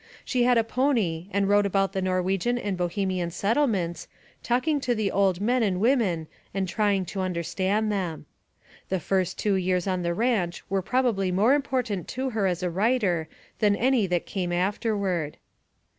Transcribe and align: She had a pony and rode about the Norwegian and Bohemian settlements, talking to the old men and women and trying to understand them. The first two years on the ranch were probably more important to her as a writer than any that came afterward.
She 0.25 0.41
had 0.45 0.57
a 0.57 0.63
pony 0.63 1.27
and 1.29 1.47
rode 1.47 1.67
about 1.67 1.93
the 1.93 2.01
Norwegian 2.01 2.57
and 2.57 2.75
Bohemian 2.75 3.29
settlements, 3.29 4.07
talking 4.41 4.79
to 4.81 4.95
the 4.95 5.11
old 5.11 5.39
men 5.39 5.61
and 5.61 5.79
women 5.79 6.25
and 6.55 6.67
trying 6.67 7.05
to 7.05 7.19
understand 7.21 7.91
them. 7.91 8.25
The 8.89 8.99
first 8.99 9.37
two 9.37 9.53
years 9.53 9.85
on 9.85 10.01
the 10.01 10.15
ranch 10.15 10.63
were 10.71 10.81
probably 10.81 11.31
more 11.31 11.53
important 11.53 12.07
to 12.17 12.31
her 12.31 12.47
as 12.47 12.63
a 12.63 12.69
writer 12.71 13.27
than 13.59 13.75
any 13.75 14.07
that 14.07 14.25
came 14.25 14.51
afterward. 14.51 15.37